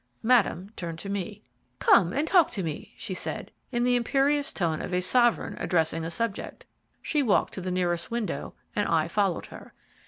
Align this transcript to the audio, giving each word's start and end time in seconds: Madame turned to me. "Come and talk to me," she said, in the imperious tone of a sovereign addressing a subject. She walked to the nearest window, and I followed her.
Madame 0.23 0.71
turned 0.75 0.97
to 0.97 1.09
me. 1.11 1.43
"Come 1.77 2.11
and 2.11 2.27
talk 2.27 2.49
to 2.53 2.63
me," 2.63 2.95
she 2.97 3.13
said, 3.13 3.51
in 3.71 3.83
the 3.83 3.95
imperious 3.95 4.51
tone 4.51 4.81
of 4.81 4.93
a 4.93 4.99
sovereign 4.99 5.55
addressing 5.59 6.03
a 6.03 6.09
subject. 6.09 6.65
She 7.03 7.21
walked 7.21 7.53
to 7.53 7.61
the 7.61 7.69
nearest 7.69 8.09
window, 8.09 8.55
and 8.75 8.87
I 8.89 9.07
followed 9.07 9.45
her. 9.53 9.75